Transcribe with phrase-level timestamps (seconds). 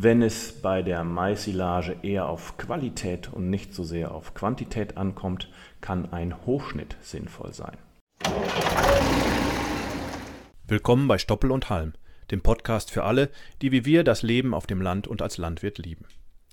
[0.00, 5.50] Wenn es bei der Maissilage eher auf Qualität und nicht so sehr auf Quantität ankommt,
[5.80, 7.76] kann ein Hochschnitt sinnvoll sein.
[10.68, 11.94] Willkommen bei Stoppel und Halm,
[12.30, 13.28] dem Podcast für alle,
[13.60, 16.04] die wie wir das Leben auf dem Land und als Landwirt lieben.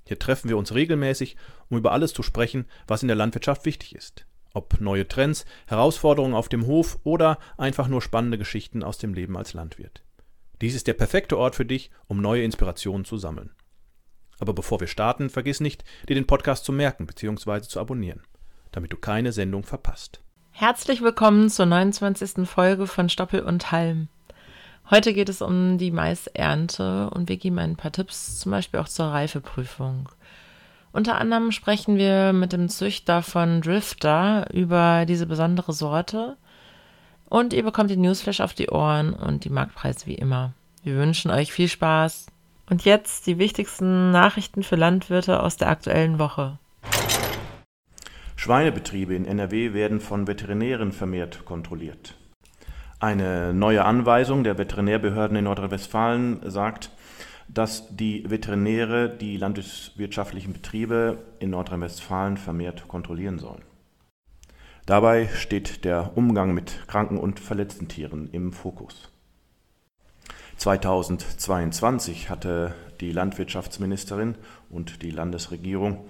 [0.07, 1.37] Hier treffen wir uns regelmäßig,
[1.69, 4.25] um über alles zu sprechen, was in der Landwirtschaft wichtig ist.
[4.55, 9.37] Ob neue Trends, Herausforderungen auf dem Hof oder einfach nur spannende Geschichten aus dem Leben
[9.37, 10.01] als Landwirt.
[10.61, 13.51] Dies ist der perfekte Ort für dich, um neue Inspirationen zu sammeln.
[14.39, 17.61] Aber bevor wir starten, vergiss nicht, dir den Podcast zu merken bzw.
[17.61, 18.21] zu abonnieren,
[18.71, 20.21] damit du keine Sendung verpasst.
[20.51, 22.47] Herzlich willkommen zur 29.
[22.47, 24.07] Folge von Stoppel und Halm.
[24.89, 28.87] Heute geht es um die Maisernte und wir geben ein paar Tipps, zum Beispiel auch
[28.87, 30.07] zur Reifeprüfung.
[30.93, 36.37] Unter anderem sprechen wir mit dem Züchter von Drifter über diese besondere Sorte
[37.35, 40.53] und ihr bekommt den Newsflash auf die Ohren und die Marktpreise wie immer.
[40.83, 42.27] Wir wünschen euch viel Spaß.
[42.69, 46.59] Und jetzt die wichtigsten Nachrichten für Landwirte aus der aktuellen Woche.
[48.37, 52.15] Schweinebetriebe in NRW werden von Veterinären vermehrt kontrolliert.
[53.01, 56.89] Eine neue Anweisung der Veterinärbehörden in Nordrhein-Westfalen sagt,
[57.49, 63.74] dass die Veterinäre die landwirtschaftlichen Betriebe in Nordrhein-Westfalen vermehrt kontrollieren sollen.
[64.85, 69.09] Dabei steht der Umgang mit kranken und verletzten Tieren im Fokus.
[70.57, 74.35] 2022 hatte die Landwirtschaftsministerin
[74.69, 76.05] und die Landesregierung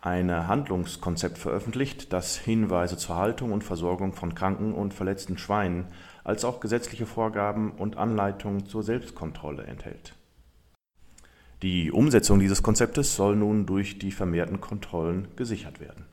[0.00, 5.84] ein Handlungskonzept veröffentlicht, das Hinweise zur Haltung und Versorgung von kranken und verletzten Schweinen
[6.24, 10.14] als auch gesetzliche Vorgaben und Anleitungen zur Selbstkontrolle enthält.
[11.60, 16.06] Die Umsetzung dieses Konzeptes soll nun durch die vermehrten Kontrollen gesichert werden.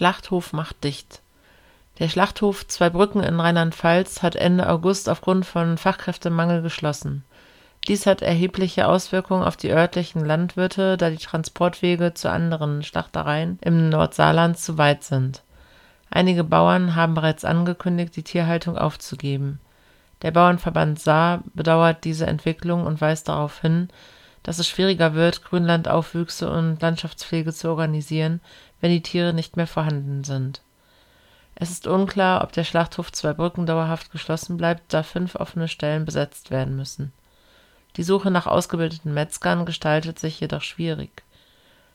[0.00, 1.20] Schlachthof macht dicht.
[1.98, 7.22] Der Schlachthof Zweibrücken in Rheinland-Pfalz hat Ende August aufgrund von Fachkräftemangel geschlossen.
[7.86, 13.90] Dies hat erhebliche Auswirkungen auf die örtlichen Landwirte, da die Transportwege zu anderen Schlachtereien im
[13.90, 15.42] Nordsaarland zu weit sind.
[16.08, 19.60] Einige Bauern haben bereits angekündigt, die Tierhaltung aufzugeben.
[20.22, 23.90] Der Bauernverband Saar bedauert diese Entwicklung und weist darauf hin,
[24.42, 28.40] dass es schwieriger wird, Grünlandaufwüchse und Landschaftspflege zu organisieren,
[28.80, 30.62] wenn die Tiere nicht mehr vorhanden sind.
[31.54, 36.50] Es ist unklar, ob der Schlachthof Zweibrücken dauerhaft geschlossen bleibt, da fünf offene Stellen besetzt
[36.50, 37.12] werden müssen.
[37.96, 41.22] Die Suche nach ausgebildeten Metzgern gestaltet sich jedoch schwierig.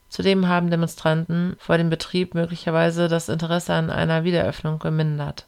[0.10, 5.48] Zudem haben Demonstranten vor dem Betrieb möglicherweise das Interesse an einer Wiedereröffnung gemindert.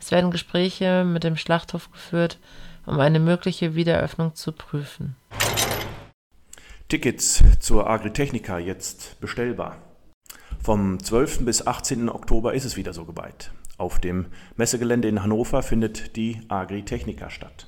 [0.00, 2.38] Es werden Gespräche mit dem Schlachthof geführt,
[2.84, 5.16] um eine mögliche Wiedereröffnung zu prüfen.
[6.88, 9.78] Tickets zur Agritechnica jetzt bestellbar.
[10.62, 11.44] Vom 12.
[11.44, 12.08] bis 18.
[12.08, 13.50] Oktober ist es wieder so geweit.
[13.76, 17.66] Auf dem Messegelände in Hannover findet die Agritechnica statt.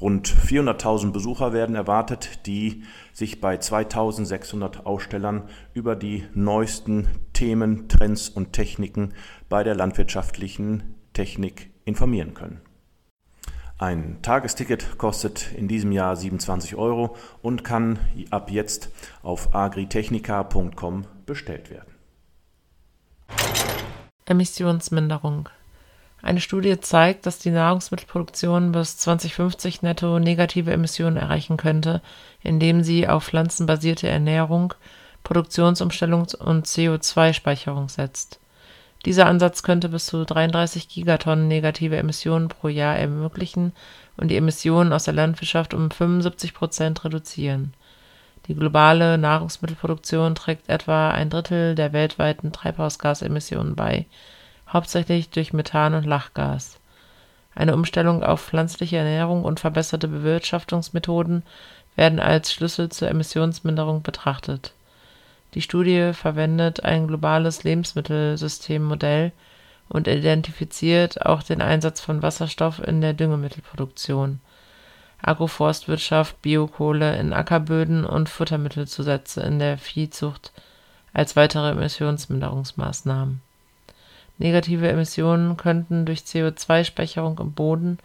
[0.00, 8.30] Rund 400.000 Besucher werden erwartet, die sich bei 2600 Ausstellern über die neuesten Themen, Trends
[8.30, 9.12] und Techniken
[9.50, 12.62] bei der landwirtschaftlichen Technik informieren können.
[13.78, 17.98] Ein Tagesticket kostet in diesem Jahr 27 Euro und kann
[18.30, 18.90] ab jetzt
[19.22, 21.94] auf agritechnica.com bestellt werden.
[24.24, 25.50] Emissionsminderung.
[26.22, 32.00] Eine Studie zeigt, dass die Nahrungsmittelproduktion bis 2050 netto negative Emissionen erreichen könnte,
[32.42, 34.72] indem sie auf pflanzenbasierte Ernährung,
[35.22, 38.40] Produktionsumstellung und CO2-Speicherung setzt.
[39.06, 43.72] Dieser Ansatz könnte bis zu 33 Gigatonnen negative Emissionen pro Jahr ermöglichen
[44.18, 47.72] und die Emissionen aus der Landwirtschaft um 75 Prozent reduzieren
[48.48, 54.06] die globale Nahrungsmittelproduktion trägt etwa ein Drittel der weltweiten Treibhausgasemissionen bei,
[54.68, 56.78] hauptsächlich durch Methan und Lachgas.
[57.54, 61.42] Eine Umstellung auf pflanzliche Ernährung und verbesserte Bewirtschaftungsmethoden
[61.96, 64.74] werden als Schlüssel zur Emissionsminderung betrachtet.
[65.56, 69.32] Die Studie verwendet ein globales Lebensmittelsystemmodell
[69.88, 74.40] und identifiziert auch den Einsatz von Wasserstoff in der Düngemittelproduktion
[75.22, 80.52] Agroforstwirtschaft, Biokohle in Ackerböden und Futtermittelzusätze in der Viehzucht
[81.14, 83.40] als weitere Emissionsminderungsmaßnahmen.
[84.36, 87.98] Negative Emissionen könnten durch CO2-Speicherung im Boden,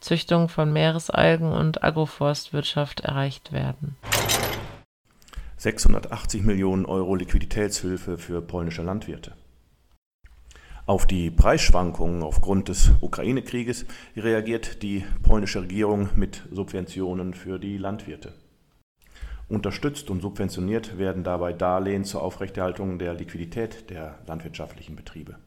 [0.00, 3.96] Züchtung von Meeresalgen und Agroforstwirtschaft erreicht werden.
[5.58, 9.32] 680 Millionen Euro Liquiditätshilfe für polnische Landwirte.
[10.84, 13.86] Auf die Preisschwankungen aufgrund des Ukraine-Krieges
[14.16, 18.34] reagiert die polnische Regierung mit Subventionen für die Landwirte.
[19.48, 25.38] Unterstützt und subventioniert werden dabei Darlehen zur Aufrechterhaltung der Liquidität der landwirtschaftlichen Betriebe.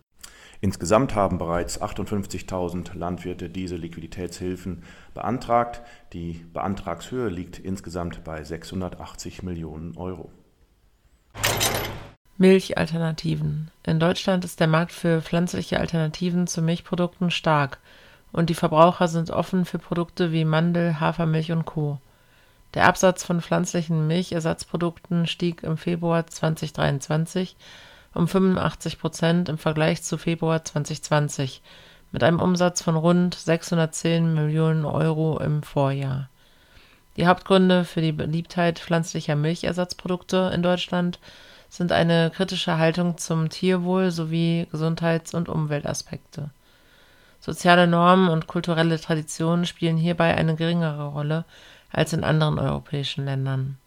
[0.61, 4.83] Insgesamt haben bereits 58.000 Landwirte diese Liquiditätshilfen
[5.13, 5.81] beantragt.
[6.11, 10.31] Die Beantragshöhe liegt insgesamt bei 680 Millionen Euro.
[12.37, 13.71] Milchalternativen.
[13.85, 17.79] In Deutschland ist der Markt für pflanzliche Alternativen zu Milchprodukten stark
[18.31, 21.99] und die Verbraucher sind offen für Produkte wie Mandel, Hafermilch und Co.
[22.75, 27.55] Der Absatz von pflanzlichen Milchersatzprodukten stieg im Februar 2023
[28.13, 31.61] um 85 Prozent im Vergleich zu Februar 2020
[32.11, 36.29] mit einem Umsatz von rund 610 Millionen Euro im Vorjahr.
[37.17, 41.19] Die Hauptgründe für die Beliebtheit pflanzlicher Milchersatzprodukte in Deutschland
[41.69, 46.49] sind eine kritische Haltung zum Tierwohl sowie Gesundheits- und Umweltaspekte.
[47.41, 51.45] Soziale Normen und kulturelle Traditionen spielen hierbei eine geringere Rolle
[51.91, 53.77] als in anderen europäischen Ländern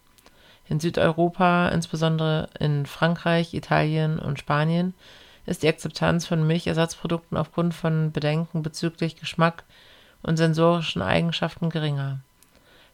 [0.69, 4.94] in Südeuropa, insbesondere in Frankreich, Italien und Spanien,
[5.44, 9.64] ist die Akzeptanz von Milchersatzprodukten aufgrund von Bedenken bezüglich Geschmack
[10.23, 12.20] und sensorischen Eigenschaften geringer.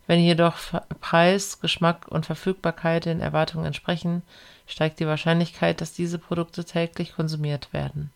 [0.07, 0.57] Wenn jedoch
[1.01, 4.23] Preis, Geschmack und Verfügbarkeit den Erwartungen entsprechen,
[4.67, 8.11] steigt die Wahrscheinlichkeit, dass diese Produkte täglich konsumiert werden.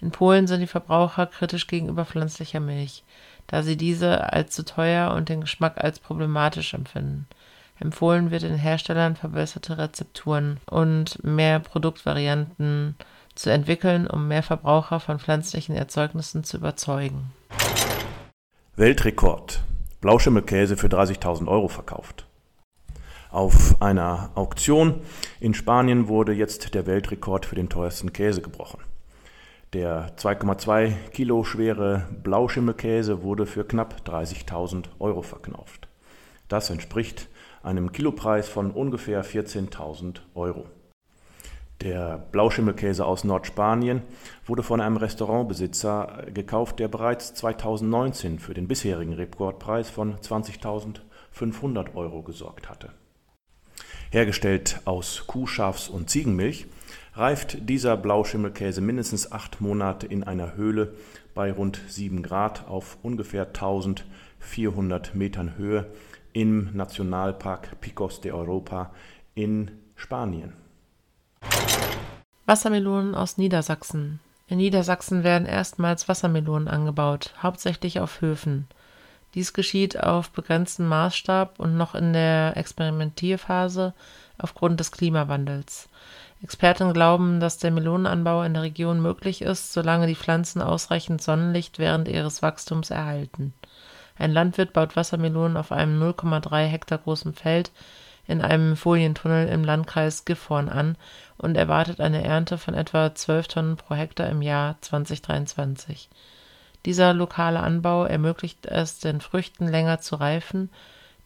[0.00, 3.02] In Polen sind die Verbraucher kritisch gegenüber pflanzlicher Milch,
[3.46, 7.26] da sie diese als zu teuer und den Geschmack als problematisch empfinden
[7.80, 12.96] Empfohlen wird den Herstellern verbesserte Rezepturen und mehr Produktvarianten
[13.34, 17.32] zu entwickeln, um mehr Verbraucher von pflanzlichen Erzeugnissen zu überzeugen.
[18.76, 19.62] Weltrekord.
[20.00, 22.26] Blauschimmelkäse für 30.000 Euro verkauft.
[23.30, 25.00] Auf einer Auktion
[25.40, 28.80] in Spanien wurde jetzt der Weltrekord für den teuersten Käse gebrochen.
[29.74, 35.88] Der 2,2 Kilo schwere Blauschimmelkäse wurde für knapp 30.000 Euro verkauft.
[36.48, 37.28] Das entspricht
[37.68, 40.66] einem Kilopreis von ungefähr 14.000 Euro.
[41.82, 44.02] Der Blauschimmelkäse aus Nordspanien
[44.46, 52.22] wurde von einem Restaurantbesitzer gekauft, der bereits 2019 für den bisherigen Rekordpreis von 20.500 Euro
[52.22, 52.90] gesorgt hatte.
[54.10, 56.66] Hergestellt aus Kuh-, Schafs- und Ziegenmilch
[57.12, 60.94] reift dieser Blauschimmelkäse mindestens acht Monate in einer Höhle
[61.34, 65.86] bei rund 7 Grad auf ungefähr 1400 Metern Höhe
[66.38, 68.92] im Nationalpark Picos de Europa
[69.34, 70.52] in Spanien.
[72.46, 74.20] Wassermelonen aus Niedersachsen.
[74.46, 78.68] In Niedersachsen werden erstmals Wassermelonen angebaut, hauptsächlich auf Höfen.
[79.34, 83.92] Dies geschieht auf begrenzten Maßstab und noch in der Experimentierphase
[84.38, 85.88] aufgrund des Klimawandels.
[86.40, 91.80] Experten glauben, dass der Melonenanbau in der Region möglich ist, solange die Pflanzen ausreichend Sonnenlicht
[91.80, 93.54] während ihres Wachstums erhalten.
[94.18, 97.70] Ein Landwirt baut Wassermelonen auf einem 0,3 Hektar großen Feld
[98.26, 100.96] in einem Folientunnel im Landkreis Gifhorn an
[101.38, 106.10] und erwartet eine Ernte von etwa 12 Tonnen pro Hektar im Jahr 2023.
[106.84, 110.70] Dieser lokale Anbau ermöglicht es den Früchten länger zu reifen,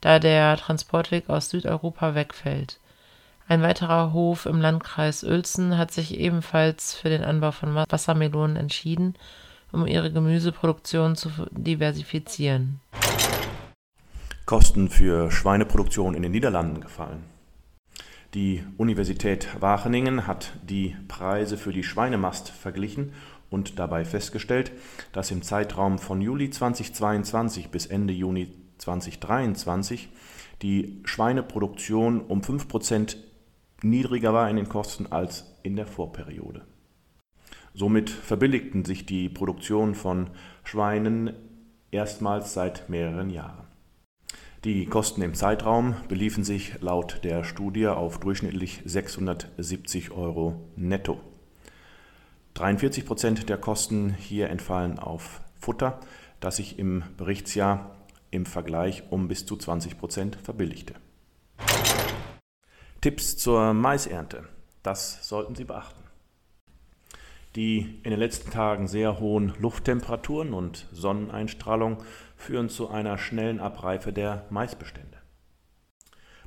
[0.00, 2.79] da der Transportweg aus Südeuropa wegfällt.
[3.49, 9.15] Ein weiterer Hof im Landkreis Uelzen hat sich ebenfalls für den Anbau von Wassermelonen entschieden
[9.73, 12.81] um ihre Gemüseproduktion zu diversifizieren.
[14.47, 17.25] Kosten für Schweineproduktion in den Niederlanden gefallen.
[18.35, 23.13] Die Universität Wageningen hat die Preise für die Schweinemast verglichen
[23.51, 24.73] und dabei festgestellt,
[25.13, 28.49] dass im Zeitraum von Juli 2022 bis Ende Juni
[28.79, 30.09] 2023
[30.63, 33.17] die Schweineproduktion um 5%
[33.82, 36.63] niedriger war in den Kosten als in der Vorperiode.
[37.74, 40.31] Somit verbilligten sich die Produktion von
[40.64, 41.32] Schweinen
[41.91, 43.67] erstmals seit mehreren Jahren.
[44.64, 51.20] Die Kosten im Zeitraum beliefen sich laut der Studie auf durchschnittlich 670 Euro netto.
[52.55, 55.98] 43 Prozent der Kosten hier entfallen auf Futter,
[56.38, 57.96] das sich im Berichtsjahr
[58.31, 60.94] im Vergleich um bis zu 20 Prozent verbilligte.
[63.00, 64.44] Tipps zur Maisernte.
[64.84, 66.02] Das sollten Sie beachten.
[67.55, 71.99] Die in den letzten Tagen sehr hohen Lufttemperaturen und Sonneneinstrahlung
[72.35, 75.19] führen zu einer schnellen Abreife der Maisbestände.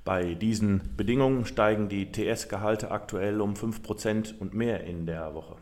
[0.03, 5.57] Bei diesen Bedingungen steigen die TS-Gehalte aktuell um 5% und mehr in der Woche.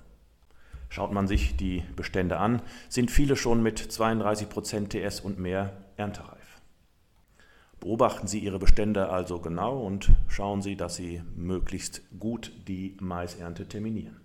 [0.88, 6.62] Schaut man sich die Bestände an, sind viele schon mit 32% TS und mehr erntereif.
[7.82, 13.68] Beobachten Sie Ihre Bestände also genau und schauen Sie, dass Sie möglichst gut die Maisernte
[13.68, 14.23] terminieren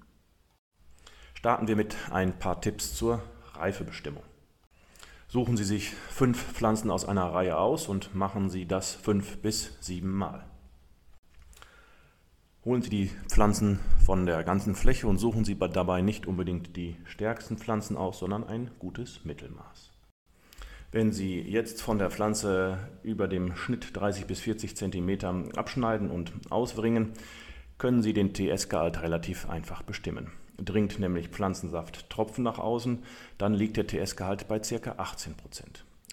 [1.38, 3.22] starten wir mit ein paar Tipps zur
[3.54, 4.24] Reifebestimmung.
[5.28, 9.76] Suchen Sie sich fünf Pflanzen aus einer Reihe aus und machen Sie das fünf bis
[9.80, 10.44] sieben Mal.
[12.64, 16.96] Holen Sie die Pflanzen von der ganzen Fläche und suchen Sie dabei nicht unbedingt die
[17.04, 19.92] stärksten Pflanzen aus, sondern ein gutes Mittelmaß.
[20.90, 26.32] Wenn Sie jetzt von der Pflanze über dem Schnitt 30 bis 40 cm abschneiden und
[26.50, 27.12] auswringen,
[27.78, 30.32] können Sie den TS-Gehalt relativ einfach bestimmen.
[30.58, 33.04] Dringt nämlich Pflanzensaft Tropfen nach außen,
[33.38, 34.74] dann liegt der TS-Gehalt bei ca.
[34.74, 35.34] 18%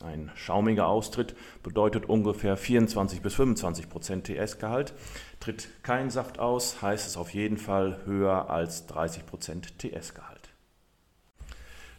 [0.04, 4.94] Ein schaumiger Austritt bedeutet ungefähr 24 bis 25% TS-Gehalt.
[5.40, 10.50] Tritt kein Saft aus, heißt es auf jeden Fall höher als 30% TS-Gehalt.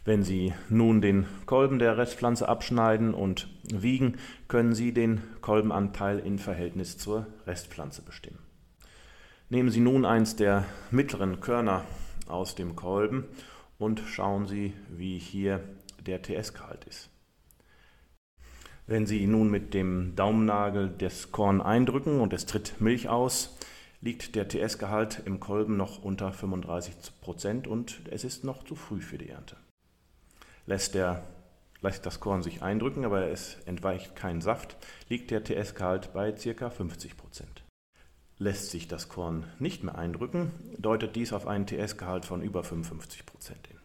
[0.05, 4.15] Wenn Sie nun den Kolben der Restpflanze abschneiden und wiegen,
[4.47, 8.39] können Sie den Kolbenanteil in Verhältnis zur Restpflanze bestimmen.
[9.49, 11.83] Nehmen Sie nun eins der mittleren Körner
[12.29, 13.25] aus dem Kolben
[13.77, 15.63] und schauen Sie, wie hier
[16.05, 17.09] der TS-Gehalt ist.
[18.85, 23.57] Wenn Sie nun mit dem Daumennagel das Korn eindrücken und es tritt Milch aus,
[24.01, 29.01] liegt der TS-Gehalt im Kolben noch unter 35 Prozent und es ist noch zu früh
[29.01, 29.57] für die Ernte
[30.67, 31.23] lässt, der,
[31.81, 34.77] lässt das Korn sich eindrücken, aber es entweicht kein Saft,
[35.09, 36.69] liegt der TS-Gehalt bei ca.
[36.69, 37.63] 50 Prozent.
[38.39, 43.25] Lässt sich das Korn nicht mehr eindrücken, deutet dies auf einen TS-Gehalt von über 55
[43.25, 43.79] Prozent hin.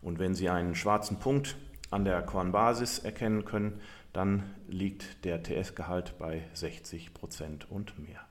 [0.00, 1.56] Und wenn Sie einen schwarzen Punkt
[1.90, 3.80] an der Kornbasis erkennen können,
[4.12, 8.26] dann liegt der TS-Gehalt bei 60 Prozent und mehr.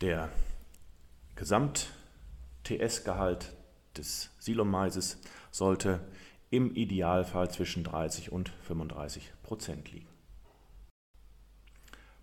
[0.00, 0.30] Der
[1.36, 3.54] Gesamt-TS-Gehalt
[3.96, 5.18] des Silomaises
[5.50, 6.00] sollte
[6.50, 10.08] im Idealfall zwischen 30 und 35 Prozent liegen.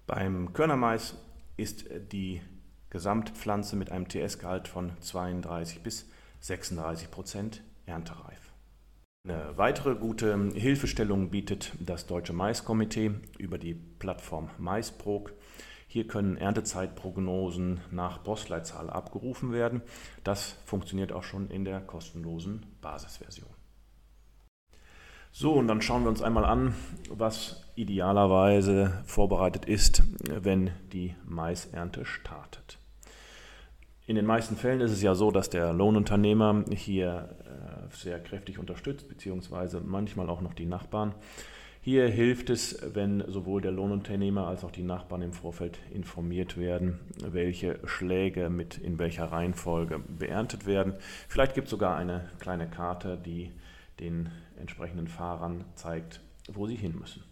[0.08, 1.16] Beim Körnermais
[1.58, 2.42] ist die
[2.90, 6.10] Gesamtpflanze mit einem TS-Gehalt von 32 bis
[6.42, 8.54] 36 Prozent erntereif.
[9.28, 15.34] Eine weitere gute Hilfestellung bietet das Deutsche Maiskomitee über die Plattform Maisprog.
[15.88, 19.82] Hier können Erntezeitprognosen nach Postleitzahl abgerufen werden.
[20.24, 23.55] Das funktioniert auch schon in der kostenlosen Basisversion.
[25.38, 26.76] So, und dann schauen wir uns einmal an,
[27.10, 32.80] was idealerweise vorbereitet ist, wenn die Maisernte startet.
[34.08, 38.60] In den meisten Fällen ist es ja so, dass der Lohnunternehmer hier äh, sehr kräftig
[38.60, 41.14] unterstützt, beziehungsweise manchmal auch noch die Nachbarn.
[41.82, 47.02] Hier hilft es, wenn sowohl der Lohnunternehmer als auch die Nachbarn im Vorfeld informiert werden,
[47.30, 50.94] welche Schläge mit in welcher Reihenfolge beerntet werden.
[51.28, 53.52] Vielleicht gibt es sogar eine kleine Karte, die
[54.00, 56.22] den entsprechenden Fahrern zeigt,
[56.52, 57.24] wo sie hin müssen.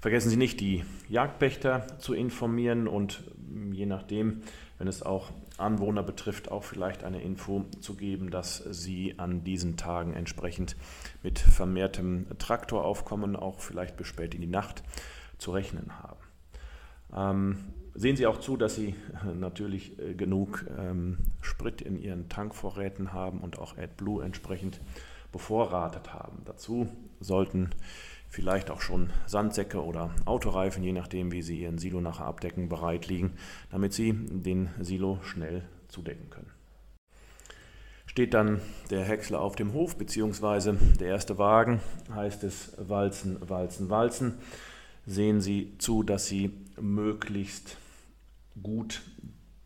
[0.00, 3.22] Vergessen Sie nicht, die Jagdpächter zu informieren und
[3.70, 4.42] je nachdem,
[4.78, 9.76] wenn es auch Anwohner betrifft, auch vielleicht eine Info zu geben, dass sie an diesen
[9.76, 10.74] Tagen entsprechend
[11.22, 14.82] mit vermehrtem Traktoraufkommen auch vielleicht bis spät in die Nacht
[15.38, 16.18] zu rechnen haben.
[17.14, 17.58] Ähm,
[17.94, 18.96] sehen Sie auch zu, dass Sie
[19.38, 24.80] natürlich äh, genug ähm, Sprit in Ihren Tankvorräten haben und auch AdBlue entsprechend
[25.32, 26.42] bevorratet haben.
[26.44, 26.88] Dazu
[27.20, 27.70] sollten
[28.28, 33.08] vielleicht auch schon Sandsäcke oder Autoreifen, je nachdem, wie Sie Ihren Silo nachher abdecken, bereit
[33.08, 33.34] liegen,
[33.70, 36.50] damit Sie den Silo schnell zudecken können.
[38.06, 38.60] Steht dann
[38.90, 41.80] der Häcksler auf dem Hof, beziehungsweise der erste Wagen,
[42.14, 44.34] heißt es Walzen, Walzen, Walzen,
[45.06, 47.76] sehen Sie zu, dass Sie möglichst
[48.62, 49.02] gut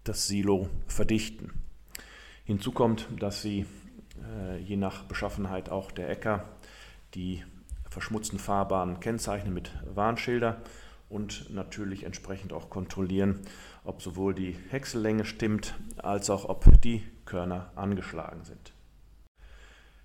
[0.04, 1.52] das Silo verdichten.
[2.44, 3.66] Hinzu kommt, dass Sie
[4.58, 6.44] je nach Beschaffenheit auch der Äcker
[7.14, 7.44] die
[7.88, 10.60] verschmutzten Fahrbahnen kennzeichnen mit Warnschilder
[11.08, 13.40] und natürlich entsprechend auch kontrollieren,
[13.84, 18.72] ob sowohl die Häcksellänge stimmt, als auch ob die Körner angeschlagen sind.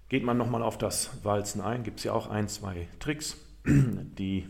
[0.10, 3.38] Geht man nochmal auf das Walzen ein, gibt es ja auch ein, zwei Tricks.
[3.66, 4.48] Die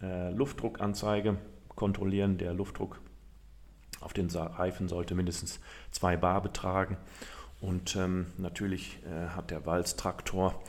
[0.00, 2.38] äh, Luftdruckanzeige kontrollieren.
[2.38, 3.00] Der Luftdruck
[4.00, 6.96] auf den Reifen sollte mindestens 2 Bar betragen
[7.60, 10.60] und ähm, natürlich äh, hat der Walztraktor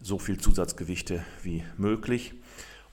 [0.00, 2.34] so viel Zusatzgewichte wie möglich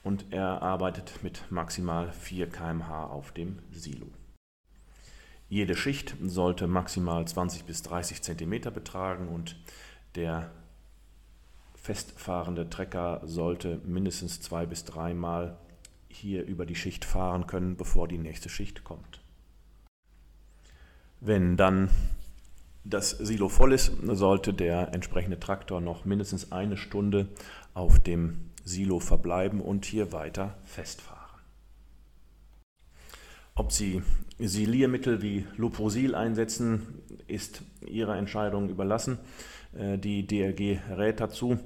[0.02, 4.08] und er arbeitet mit maximal 4 km/h auf dem Silo.
[5.48, 9.56] Jede Schicht sollte maximal 20 bis 30 cm betragen und
[10.16, 10.50] der
[11.74, 15.56] festfahrende Trecker sollte mindestens zwei bis dreimal
[16.08, 19.20] hier über die Schicht fahren können, bevor die nächste Schicht kommt.
[21.20, 21.90] Wenn dann
[22.88, 27.28] das Silo voll ist, sollte der entsprechende Traktor noch mindestens eine Stunde
[27.74, 31.16] auf dem Silo verbleiben und hier weiter festfahren.
[33.54, 34.02] Ob Sie
[34.38, 39.18] Siliermittel wie Luprosil einsetzen, ist Ihrer Entscheidung überlassen.
[39.76, 41.58] Äh, die DLG rät dazu.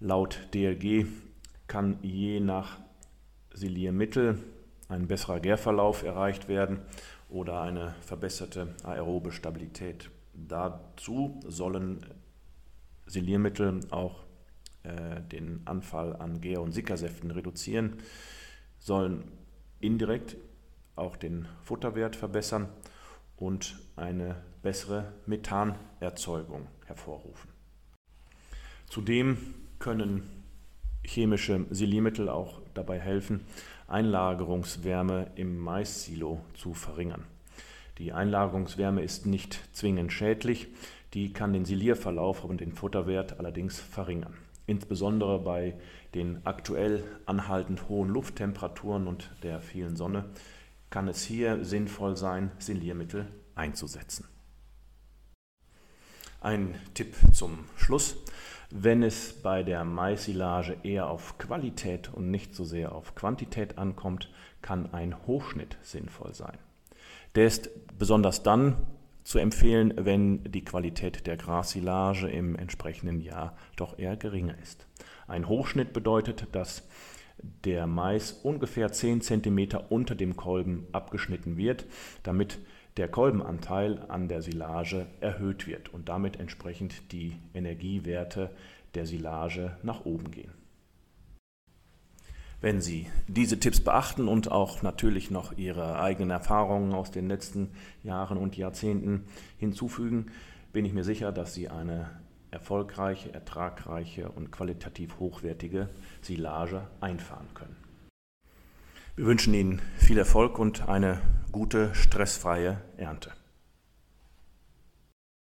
[0.00, 1.06] Laut DLG
[1.66, 2.78] kann je nach
[3.52, 4.38] Siliermittel
[4.88, 6.80] ein besserer Gärverlauf erreicht werden
[7.28, 10.10] oder eine verbesserte aerobe Stabilität.
[10.48, 12.04] Dazu sollen
[13.06, 14.24] Siliermittel auch
[14.82, 17.98] äh, den Anfall an Gär- und Sickersäften reduzieren,
[18.78, 19.24] sollen
[19.80, 20.36] indirekt
[20.96, 22.68] auch den Futterwert verbessern
[23.36, 27.50] und eine bessere Methanerzeugung hervorrufen.
[28.86, 29.38] Zudem
[29.78, 30.44] können
[31.04, 33.44] chemische Siliermittel auch dabei helfen,
[33.88, 37.24] Einlagerungswärme im Maissilo zu verringern.
[38.00, 40.68] Die Einlagerungswärme ist nicht zwingend schädlich,
[41.12, 44.38] die kann den Silierverlauf und den Futterwert allerdings verringern.
[44.66, 45.74] Insbesondere bei
[46.14, 50.24] den aktuell anhaltend hohen Lufttemperaturen und der vielen Sonne
[50.88, 54.26] kann es hier sinnvoll sein, Siliermittel einzusetzen.
[56.40, 58.16] Ein Tipp zum Schluss.
[58.70, 64.32] Wenn es bei der Maissilage eher auf Qualität und nicht so sehr auf Quantität ankommt,
[64.62, 66.56] kann ein Hochschnitt sinnvoll sein.
[67.34, 68.76] Der ist besonders dann
[69.24, 74.86] zu empfehlen, wenn die Qualität der Grassilage im entsprechenden Jahr doch eher geringer ist.
[75.28, 76.88] Ein Hochschnitt bedeutet, dass
[77.64, 81.86] der Mais ungefähr 10 cm unter dem Kolben abgeschnitten wird,
[82.22, 82.58] damit
[82.96, 88.50] der Kolbenanteil an der Silage erhöht wird und damit entsprechend die Energiewerte
[88.94, 90.59] der Silage nach oben gehen.
[92.60, 97.70] Wenn Sie diese Tipps beachten und auch natürlich noch Ihre eigenen Erfahrungen aus den letzten
[98.02, 99.24] Jahren und Jahrzehnten
[99.56, 100.26] hinzufügen,
[100.72, 102.10] bin ich mir sicher, dass Sie eine
[102.50, 105.88] erfolgreiche, ertragreiche und qualitativ hochwertige
[106.20, 107.76] Silage einfahren können.
[109.16, 113.32] Wir wünschen Ihnen viel Erfolg und eine gute, stressfreie Ernte.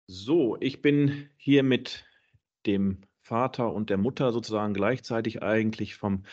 [0.07, 2.05] So, ich bin hier mit
[2.65, 6.23] dem Vater und der Mutter sozusagen gleichzeitig eigentlich vom,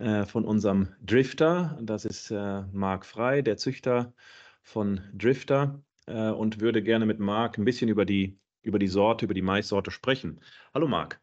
[0.00, 1.78] äh, von unserem Drifter.
[1.82, 4.14] Das ist äh, Marc Frei, der Züchter
[4.62, 9.26] von Drifter äh, und würde gerne mit Marc ein bisschen über die, über die Sorte,
[9.26, 10.40] über die Maissorte sprechen.
[10.72, 11.20] Hallo Marc.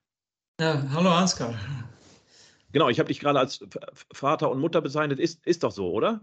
[0.59, 1.55] Ja, hallo Ansgar.
[2.71, 3.65] Genau, ich habe dich gerade als
[4.13, 5.19] Vater und Mutter bezeichnet.
[5.19, 6.21] Ist, ist doch so, oder?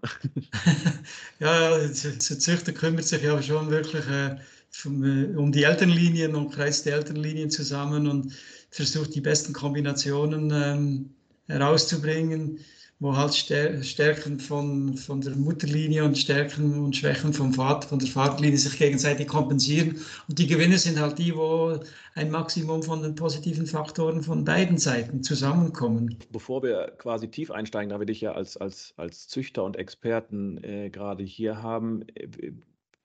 [1.40, 4.36] ja, der Züchter kümmert sich ja schon wirklich äh,
[4.84, 8.32] äh, um die Elternlinien und kreist die Elternlinien zusammen und
[8.70, 11.14] versucht die besten Kombinationen ähm,
[11.48, 12.58] herauszubringen
[13.00, 18.08] wo halt Stärken von, von der Mutterlinie und Stärken und Schwächen vom Vater, von der
[18.08, 19.98] Vaterlinie sich gegenseitig kompensieren.
[20.28, 21.78] Und die Gewinne sind halt die, wo
[22.14, 26.16] ein Maximum von den positiven Faktoren von beiden Seiten zusammenkommen.
[26.30, 30.62] Bevor wir quasi tief einsteigen, da wir dich ja als, als, als Züchter und Experten
[30.62, 32.52] äh, gerade hier haben, äh,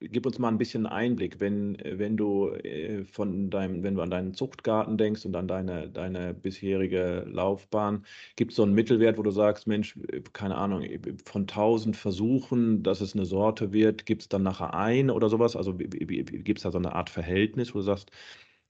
[0.00, 4.10] gib uns mal ein bisschen Einblick, wenn, wenn du äh, von deinem, wenn du an
[4.10, 8.04] deinen Zuchtgarten denkst und an deine, deine bisherige Laufbahn,
[8.36, 9.98] gibt es so einen Mittelwert, wo du sagst, Mensch,
[10.32, 10.84] keine Ahnung,
[11.24, 15.56] von 1000 Versuchen, dass es eine Sorte wird, gibt es dann nachher ein oder sowas?
[15.56, 18.10] Also gibt es da so eine Art Verhältnis, wo du sagst,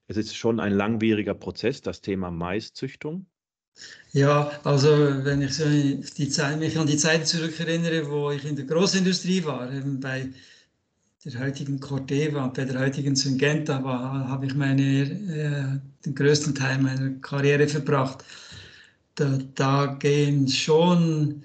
[0.07, 3.27] es ist schon ein langwieriger Prozess, das Thema Maiszüchtung?
[4.11, 4.89] Ja, also
[5.23, 9.45] wenn ich so die Zeit, mich an die Zeit zurückerinnere, wo ich in der Großindustrie
[9.45, 10.29] war, eben bei
[11.23, 16.55] der heutigen Corteva und bei der heutigen Syngenta war, habe ich meine, äh, den größten
[16.55, 18.23] Teil meiner Karriere verbracht.
[19.15, 21.43] Da, da gehen schon,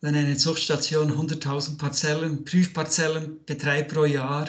[0.00, 4.48] wenn eine Zuchtstation 100.000 Parzellen, Prüfparzellen betreibt pro Jahr,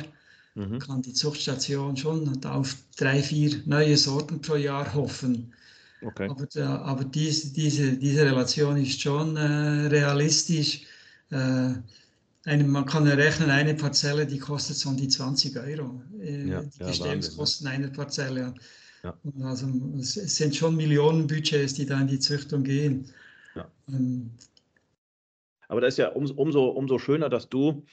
[0.53, 0.77] mhm.
[0.79, 5.53] kann die Zuchtstation schon auf drei, vier neue Sorten pro Jahr hoffen.
[6.01, 6.29] Okay.
[6.29, 10.83] Aber, da, aber diese, diese, diese Relation ist schon äh, realistisch.
[11.31, 11.71] Äh,
[12.47, 16.01] eine, man kann ja rechnen, eine Parzelle, die kostet so um die 20 Euro.
[16.21, 18.53] Äh, ja, die ja, einer Parzelle.
[19.03, 19.17] Ja.
[19.43, 19.67] Also
[19.99, 23.11] es sind schon Millionenbudgets, die da in die Züchtung gehen.
[23.89, 24.31] Ähm,
[25.67, 27.85] Aber das ist ja um, umso, umso schöner, dass du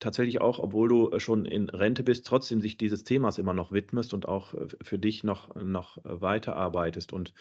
[0.00, 4.14] tatsächlich auch, obwohl du schon in Rente bist, trotzdem sich dieses Themas immer noch widmest
[4.14, 7.12] und auch für dich noch, noch weiterarbeitest.
[7.12, 7.32] Und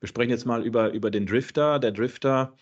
[0.00, 1.78] wir sprechen jetzt mal über, über den Drifter.
[1.78, 2.54] Der Drifter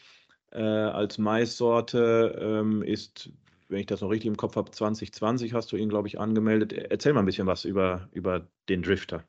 [0.51, 3.31] äh, als Maissorte ähm, ist
[3.72, 6.72] wenn ich das noch richtig im Kopf habe, 2020 hast du ihn, glaube ich, angemeldet.
[6.72, 9.24] Erzähl mal ein bisschen was über, über den Drifter.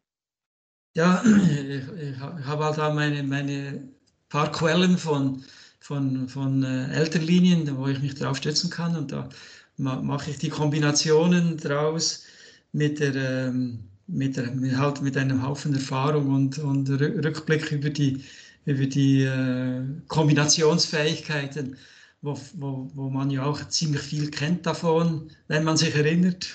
[0.96, 3.88] Ja, ich, ich habe halt da meine, meine
[4.30, 5.44] paar Quellen von,
[5.80, 8.96] von, von äh, Elternlinien, wo ich mich drauf stützen kann.
[8.96, 9.30] Und da
[9.78, 12.26] mache ich die Kombinationen draus
[12.74, 18.24] mit der, ähm, mit, der, halt mit einem Haufen Erfahrung und, und Rückblick über die,
[18.66, 21.78] über die äh, Kombinationsfähigkeiten
[22.24, 26.48] wo, wo, wo man ja auch ziemlich viel kennt davon, wenn man sich erinnert.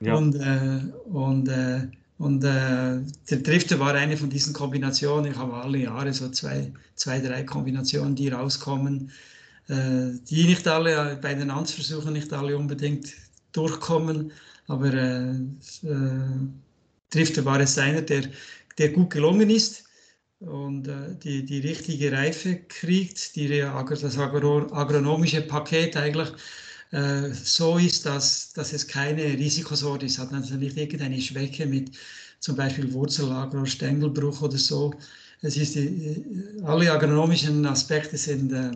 [0.00, 0.14] Ja.
[0.14, 5.32] Und, äh, und, äh, und äh, der Drifter war eine von diesen Kombinationen.
[5.32, 9.10] Ich habe alle Jahre so zwei, zwei drei Kombinationen, die rauskommen.
[9.68, 13.14] äh, die nicht alle bei den Amtsversuchen nicht alle unbedingt
[13.52, 14.32] durchkommen,
[14.66, 16.48] aber äh, äh,
[17.10, 18.24] trifft war es einer, der,
[18.78, 19.87] der gut gelungen ist
[20.40, 26.28] und äh, die, die richtige Reife kriegt, die, das agronomische Paket eigentlich
[26.92, 31.90] äh, so ist, dass, dass es keine Risikosorte ist, hat also nicht irgendeine Schwäche mit
[32.40, 34.94] zum Beispiel Wurzellager oder Stängelbruch oder so.
[35.42, 36.24] Es ist die,
[36.64, 38.70] alle agronomischen Aspekte sind äh,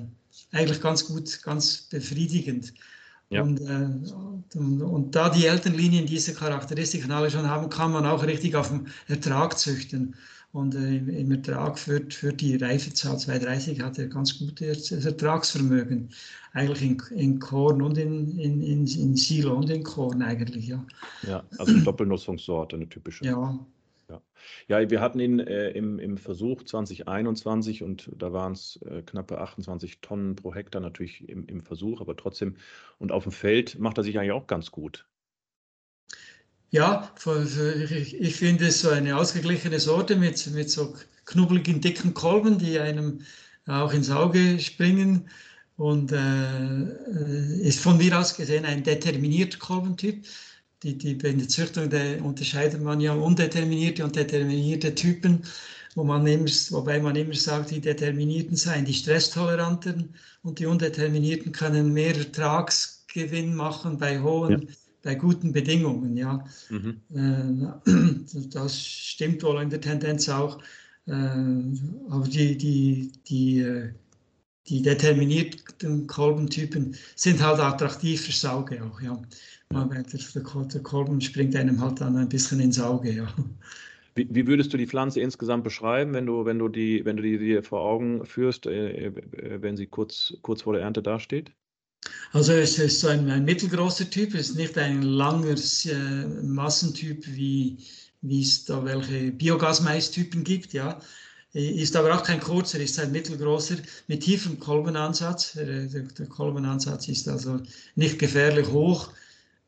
[0.52, 2.74] eigentlich ganz gut, ganz befriedigend.
[3.30, 3.42] Ja.
[3.42, 8.24] Und, äh, und, und, da die Elternlinien diese Charakteristiken alle schon haben, kann man auch
[8.24, 10.14] richtig auf dem Ertrag züchten.
[10.52, 16.10] Und äh, im Ertrag für, für die Reifezahl 230 hat er ganz gutes Ertragsvermögen.
[16.52, 20.84] Eigentlich in, in Korn und in, in, in, in Silo und in Korn eigentlich, ja.
[21.26, 23.24] Ja, also Doppelnutzungssorte, eine typische.
[23.24, 23.58] Ja.
[24.10, 24.20] Ja,
[24.68, 29.40] ja wir hatten ihn äh, im, im Versuch 2021 und da waren es äh, knappe
[29.40, 32.56] 28 Tonnen pro Hektar natürlich im, im Versuch, aber trotzdem.
[32.98, 35.06] Und auf dem Feld macht er sich eigentlich auch ganz gut.
[36.72, 37.14] Ja,
[38.18, 40.94] ich finde es so eine ausgeglichene Sorte mit, mit so
[41.26, 43.20] knubbeligen, dicken Kolben, die einem
[43.66, 45.28] auch ins Auge springen.
[45.76, 50.24] Und äh, ist von mir aus gesehen ein determinierter Kolbentyp.
[50.82, 55.42] Die, die, in der Züchtung der unterscheidet man ja undeterminierte und determinierte Typen,
[55.94, 61.52] wo man immer, wobei man immer sagt, die Determinierten seien die Stresstoleranten und die Undeterminierten
[61.52, 64.68] können mehr Ertragsgewinn machen bei hohen ja
[65.02, 66.16] bei guten Bedingungen.
[66.16, 66.44] Ja.
[66.70, 67.00] Mhm.
[67.14, 70.60] Äh, das stimmt wohl in der Tendenz auch.
[71.06, 73.92] Äh, aber die, die, die, äh,
[74.68, 79.00] die determinierten Kolbentypen sind halt attraktiv fürs Auge auch.
[79.00, 79.20] Ja.
[79.72, 83.10] Der, der Kolben springt einem halt dann ein bisschen ins Auge.
[83.10, 83.34] Ja.
[84.14, 87.22] Wie, wie, würdest du die Pflanze insgesamt beschreiben, wenn du, wenn du die, wenn du
[87.22, 91.52] die dir vor Augen führst, wenn sie kurz, kurz vor der Ernte dasteht?
[92.32, 97.26] Also es ist so ein, ein mittelgroßer Typ, es ist nicht ein langer äh, Massentyp,
[97.26, 97.78] wie,
[98.22, 100.98] wie es da welche Biogasmaistypen gibt, ja.
[101.52, 103.76] Ist aber auch kein kurzer, ist ein mittelgroßer
[104.08, 105.52] mit tiefem Kolbenansatz.
[105.52, 107.60] Der, der, der Kolbenansatz ist also
[107.94, 109.10] nicht gefährlich hoch,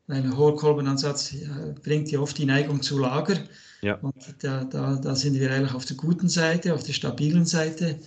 [0.07, 3.37] weil ein hoher Kolbenansatz ja, bringt ja oft die Neigung zu Lager.
[3.83, 3.95] Ja.
[3.97, 7.99] Und da, da, da sind wir eigentlich auf der guten Seite, auf der stabilen Seite.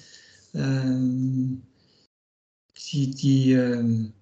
[0.55, 1.62] Ähm,
[2.91, 4.12] die, die ähm,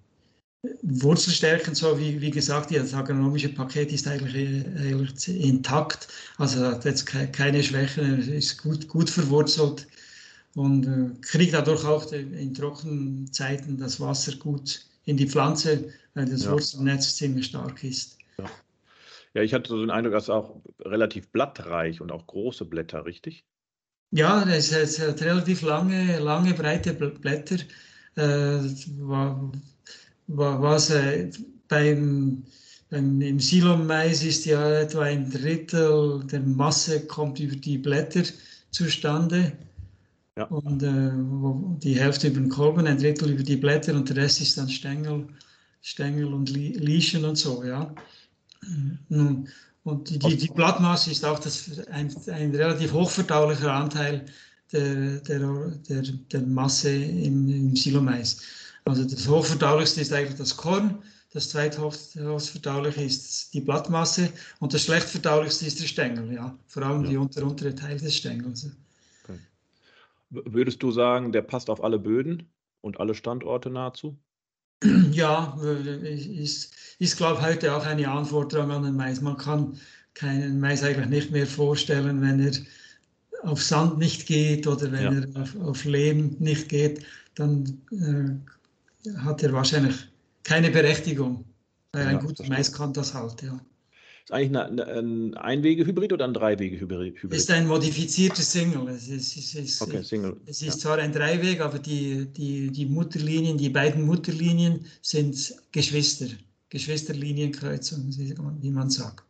[0.81, 7.05] Wurzelstärken, so wie, wie gesagt, das agronomische Paket ist eigentlich, eigentlich intakt, also hat jetzt
[7.05, 9.87] keine Schwächen, ist gut, gut verwurzelt
[10.55, 16.25] und äh, kriegt dadurch auch in trockenen Zeiten das Wasser gut in die Pflanze, weil
[16.25, 16.51] das ja.
[16.51, 18.17] Wurzelnetz ziemlich stark ist.
[18.39, 18.49] Ja.
[19.35, 23.45] ja, ich hatte so den Eindruck, dass auch relativ blattreich und auch große Blätter, richtig?
[24.11, 27.57] Ja, es, es hat relativ lange, lange, breite Blätter.
[28.15, 28.63] Äh,
[28.99, 29.51] war,
[30.27, 31.29] was äh,
[31.67, 32.43] beim,
[32.89, 38.23] beim im Silomais ist ja etwa ein Drittel der Masse kommt über die Blätter
[38.71, 39.53] zustande.
[40.37, 40.45] Ja.
[40.45, 41.11] Und äh,
[41.81, 44.69] die Hälfte über den Kolben, ein Drittel über die Blätter und der Rest ist dann
[44.69, 45.27] Stängel,
[45.81, 47.93] Stängel und Lieschen und so, ja.
[49.09, 54.25] Und die, die, die Blattmasse ist auch das, ein, ein relativ hochverdaulicher Anteil
[54.71, 55.39] der, der,
[55.89, 58.41] der, der Masse im, im Silomais.
[58.87, 65.65] Also das hochverdaulichste ist eigentlich das Korn, das zweithochdauliche ist die Blattmasse und das schlechtverdaulichste
[65.65, 66.57] ist der Stängel, ja.
[66.67, 67.09] Vor allem ja.
[67.09, 68.71] die unter, untere Teil des Stängels.
[69.23, 69.39] Okay.
[70.29, 72.49] Würdest du sagen, der passt auf alle Böden
[72.81, 74.17] und alle Standorte nahezu?
[75.11, 75.57] Ja,
[76.03, 79.21] ist, ist glaube ich, heute auch eine Anforderung an den Mais.
[79.21, 79.77] Man kann
[80.13, 82.51] keinen Mais eigentlich nicht mehr vorstellen, wenn er
[83.41, 85.27] auf Sand nicht geht oder wenn ja.
[85.33, 87.03] er auf, auf Lehm nicht geht,
[87.35, 88.56] dann äh,
[89.17, 89.95] hat er wahrscheinlich
[90.43, 91.45] keine Berechtigung.
[91.91, 93.59] Weil ja, ein guter Mais kann das halt, ja.
[94.23, 97.33] Ist eigentlich eine, ein Einwege-Hybrid oder ein Dreiwege-Hybrid?
[97.33, 98.89] Ist ein modifiziertes Single.
[98.89, 100.35] Es ist, es ist, okay, Single.
[100.45, 100.77] Es ist ja.
[100.77, 106.27] zwar ein Dreiweg, aber die, die, die Mutterlinien, die beiden Mutterlinien sind Geschwister.
[106.69, 108.11] Geschwisterlinienkreuzung,
[108.61, 109.23] wie man sagt.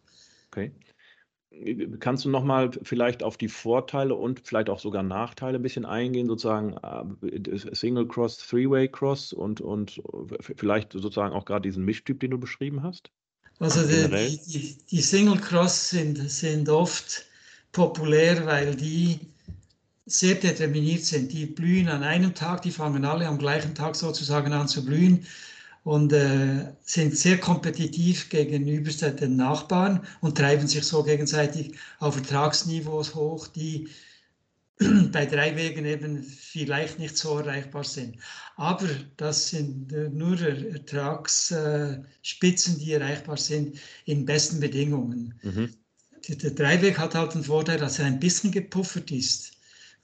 [0.52, 0.72] Okay.
[2.00, 6.28] Kannst du nochmal vielleicht auf die Vorteile und vielleicht auch sogar Nachteile ein bisschen eingehen,
[6.28, 6.76] sozusagen
[7.24, 10.02] äh, Single Cross, Three-Way Cross und, und
[10.42, 13.12] vielleicht sozusagen auch gerade diesen Mischtyp, den du beschrieben hast?
[13.60, 17.26] Also die, die, die, Single Cross sind, sind oft
[17.72, 19.20] populär, weil die
[20.06, 21.32] sehr determiniert sind.
[21.32, 25.26] Die blühen an einem Tag, die fangen alle am gleichen Tag sozusagen an zu blühen
[25.88, 33.16] und äh, sind sehr kompetitiv gegenüber den Nachbarn und treiben sich so gegenseitig auf Ertragsniveaus
[33.16, 33.88] hoch, die
[35.14, 38.18] bei drei Wegen eben vielleicht nicht so erreichbar sind.
[38.58, 45.40] Aber das sind äh, nur Ertragsspitzen, die erreichbar sind in besten Bedingungen.
[45.42, 45.70] Mhm.
[46.28, 49.54] Der Dreiweg hat halt den Vorteil, dass er ein bisschen gepuffert ist.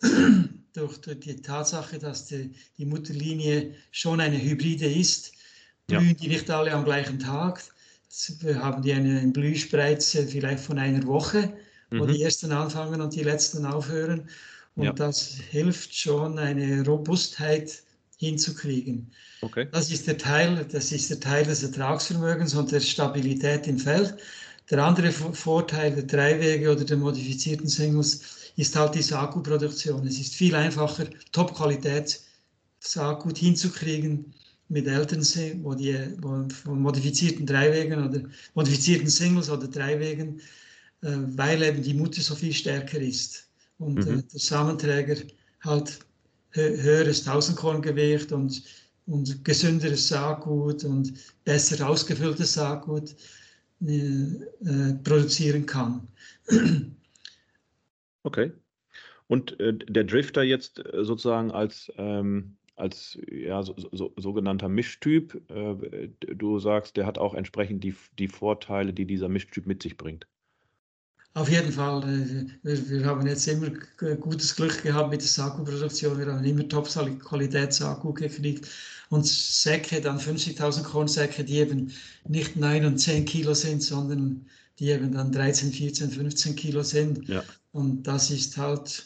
[0.73, 5.33] durch, die Tatsache, dass die, die, Mutterlinie schon eine Hybride ist,
[5.99, 7.63] blühen die nicht alle am gleichen Tag.
[8.39, 11.51] Wir haben die eine Blühspreize vielleicht von einer Woche,
[11.91, 12.13] wo mhm.
[12.13, 14.29] die ersten anfangen und die letzten aufhören.
[14.75, 14.93] Und ja.
[14.93, 17.84] das hilft schon, eine Robustheit
[18.17, 19.12] hinzukriegen.
[19.41, 19.67] Okay.
[19.71, 24.15] Das, ist der Teil, das ist der Teil des Ertragsvermögens und der Stabilität im Feld.
[24.69, 30.08] Der andere Vorteil der Dreiwege oder der modifizierten Singles ist halt die Saatgutproduktion.
[30.08, 32.21] Es ist viel einfacher, Top-Qualität
[32.79, 34.34] Saatgut hinzukriegen
[34.73, 38.23] mit Elternsee, wo die wo von modifizierten Dreiwegen oder
[38.55, 40.39] modifizierten Singles oder Dreiwegen,
[41.01, 44.19] äh, weil eben die Mutter so viel stärker ist und äh, mhm.
[44.19, 45.15] äh, der Samenträger
[45.62, 45.99] halt
[46.51, 48.63] höheres Tausendkorngewicht und,
[49.07, 51.13] und gesünderes Saatgut und
[51.45, 53.15] besser ausgefülltes Saatgut
[53.86, 56.07] äh, äh produzieren kann.
[58.23, 58.51] Okay.
[59.27, 66.09] Und äh, der Drifter jetzt sozusagen als, ähm, als ja, so, so, sogenannter Mischtyp, äh,
[66.19, 70.27] du sagst, der hat auch entsprechend die, die Vorteile, die dieser Mischtyp mit sich bringt.
[71.36, 72.03] Auf jeden Fall.
[72.03, 73.71] Äh, wir, wir haben jetzt immer
[74.19, 76.17] gutes Glück gehabt mit der Saku-Produktion.
[76.17, 78.69] Wir haben immer Top-Qualität-Saku gekriegt.
[79.09, 81.91] Und Säcke, dann 50.000 Kornsäcke, die eben
[82.27, 84.45] nicht 9 und 10 Kilo sind, sondern
[84.79, 87.27] die eben dann 13, 14, 15 Kilo sind.
[87.27, 87.43] Ja.
[87.71, 89.05] Und das ist halt,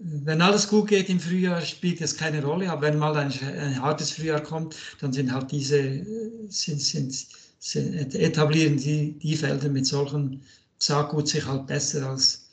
[0.00, 2.70] wenn alles gut geht im Frühjahr, spielt es keine Rolle.
[2.70, 6.04] Aber wenn mal ein, ein hartes Frühjahr kommt, dann sind halt diese,
[6.48, 7.26] sind, sind,
[7.58, 10.42] sind etablieren die, die Felder mit solchen
[10.78, 12.45] Saatgut sich halt besser als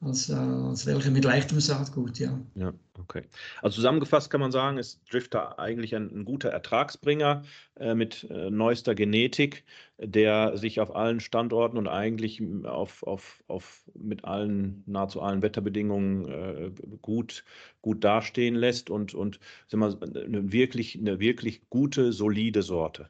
[0.00, 2.38] als, äh, als welche mit leichtem Saatgut, ja.
[2.54, 3.24] Ja, okay.
[3.62, 7.42] Also zusammengefasst kann man sagen, ist Drifter eigentlich ein, ein guter Ertragsbringer
[7.76, 9.64] äh, mit äh, neuester Genetik,
[9.98, 16.28] der sich auf allen Standorten und eigentlich auf, auf, auf mit allen, nahezu allen Wetterbedingungen
[16.28, 16.70] äh,
[17.02, 17.44] gut,
[17.82, 23.08] gut dastehen lässt und, und sagen wir, eine, wirklich, eine wirklich gute, solide Sorte.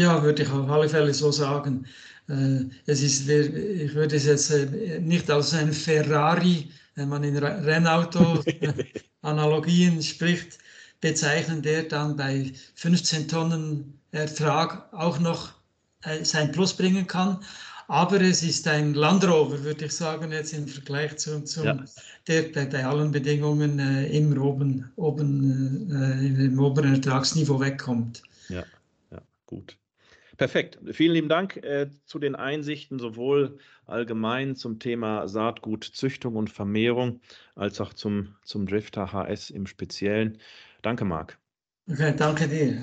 [0.00, 1.84] Ja, würde ich auf alle Fälle so sagen.
[2.26, 7.36] Äh, es ist, ich würde es jetzt äh, nicht als ein Ferrari, wenn man in
[7.36, 10.56] Rennauto-Analogien spricht,
[11.02, 15.50] bezeichnen, der dann bei 15 Tonnen Ertrag auch noch
[16.04, 17.38] äh, sein Plus bringen kann.
[17.86, 21.84] Aber es ist ein Land Rover, würde ich sagen, jetzt im Vergleich zu, zum, ja.
[22.26, 28.22] der bei, bei, allen Bedingungen äh, immer oben, oben äh, im oberen Ertragsniveau wegkommt.
[28.48, 28.64] Ja,
[29.10, 29.76] ja, gut.
[30.40, 30.78] Perfekt.
[30.92, 37.20] Vielen lieben Dank äh, zu den Einsichten sowohl allgemein zum Thema Saatgutzüchtung und Vermehrung
[37.56, 40.38] als auch zum, zum Drifter HS im Speziellen.
[40.80, 41.38] Danke, Marc.
[41.90, 42.80] Okay, danke dir.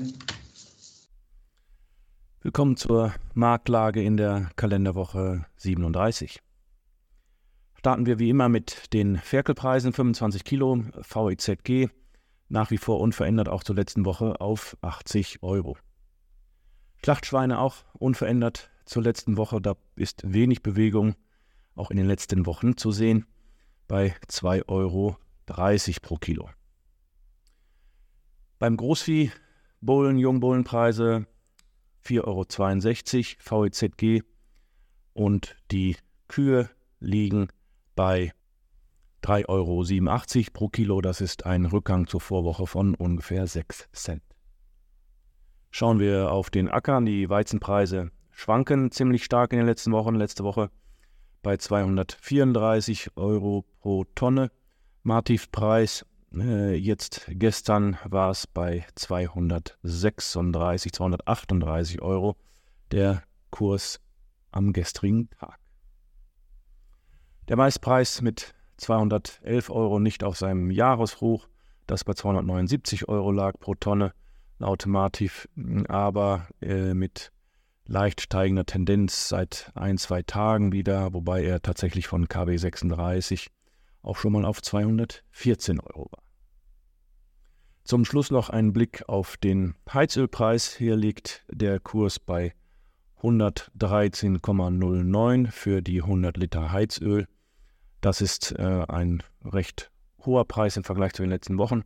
[2.43, 6.39] Willkommen zur Marktlage in der Kalenderwoche 37.
[7.73, 11.89] Starten wir wie immer mit den Ferkelpreisen 25 Kilo VEZG,
[12.49, 15.75] nach wie vor unverändert auch zur letzten Woche auf 80 Euro.
[17.07, 19.61] Schlachtschweine auch unverändert zur letzten Woche.
[19.61, 21.15] Da ist wenig Bewegung
[21.73, 23.25] auch in den letzten Wochen zu sehen
[23.87, 25.15] bei 2,30 Euro
[26.01, 26.49] pro Kilo.
[28.59, 29.31] Beim Großvieh
[29.79, 31.27] Bullen, Jungbullenpreise
[32.03, 34.23] 4,62 Euro VEZG
[35.13, 35.95] und die
[36.27, 37.47] Kühe liegen
[37.95, 38.33] bei
[39.23, 40.99] 3,87 Euro pro Kilo.
[40.99, 44.23] Das ist ein Rückgang zur Vorwoche von ungefähr 6 Cent.
[45.77, 46.99] Schauen wir auf den Acker.
[47.01, 50.15] Die Weizenpreise schwanken ziemlich stark in den letzten Wochen.
[50.15, 50.71] Letzte Woche
[51.43, 54.49] bei 234 Euro pro Tonne.
[55.03, 62.37] Martivpreis äh, jetzt gestern war es bei 236, 238 Euro
[62.91, 63.99] der Kurs
[64.49, 65.59] am gestrigen Tag.
[67.49, 71.47] Der Maispreis mit 211 Euro nicht auf seinem Jahreshoch,
[71.85, 74.11] das bei 279 Euro lag pro Tonne
[74.59, 75.47] automativ,
[75.87, 77.31] aber äh, mit
[77.85, 83.47] leicht steigender Tendenz seit ein, zwei Tagen wieder, wobei er tatsächlich von KW 36
[84.01, 86.21] auch schon mal auf 214 Euro war.
[87.83, 90.75] Zum Schluss noch ein Blick auf den Heizölpreis.
[90.75, 92.53] Hier liegt der Kurs bei
[93.21, 97.27] 113,09 für die 100 Liter Heizöl.
[98.01, 99.89] Das ist äh, ein recht
[100.25, 101.81] hoher Preis im Vergleich zu den letzten Wochen,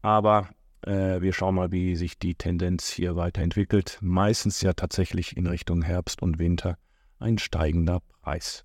[0.00, 0.48] aber
[0.84, 3.98] wir schauen mal, wie sich die Tendenz hier weiterentwickelt.
[4.00, 6.76] Meistens ja tatsächlich in Richtung Herbst und Winter
[7.18, 8.64] ein steigender Preis.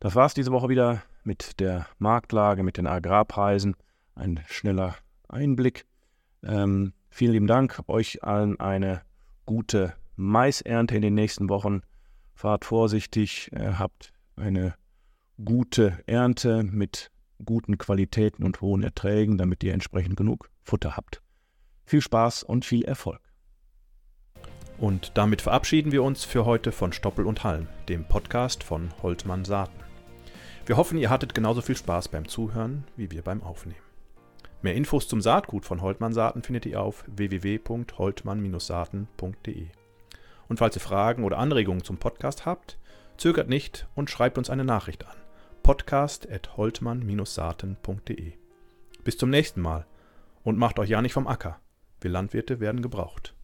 [0.00, 3.76] Das war es diese Woche wieder mit der Marktlage, mit den Agrarpreisen,
[4.14, 4.94] ein schneller
[5.28, 5.86] Einblick.
[6.42, 9.02] Ähm, vielen lieben Dank, euch allen eine
[9.44, 11.80] gute Maisernte in den nächsten Wochen.
[12.34, 14.74] Fahrt vorsichtig, äh, habt eine
[15.42, 17.10] gute Ernte mit
[17.44, 21.22] guten Qualitäten und hohen Erträgen, damit ihr entsprechend genug Futter habt.
[21.84, 23.20] Viel Spaß und viel Erfolg.
[24.78, 29.44] Und damit verabschieden wir uns für heute von Stoppel und Halm, dem Podcast von Holtmann
[29.44, 29.80] Saaten.
[30.66, 33.80] Wir hoffen, ihr hattet genauso viel Spaß beim Zuhören wie wir beim Aufnehmen.
[34.62, 39.66] Mehr Infos zum Saatgut von Holtmann Saaten findet ihr auf www.holtmann-saaten.de.
[40.48, 42.78] Und falls ihr Fragen oder Anregungen zum Podcast habt,
[43.16, 45.14] zögert nicht und schreibt uns eine Nachricht an.
[45.66, 48.32] podcast.holtmann-saaten.de.
[49.02, 49.84] Bis zum nächsten Mal
[50.44, 51.58] und macht euch ja nicht vom Acker.
[52.00, 53.35] Wir Landwirte werden gebraucht.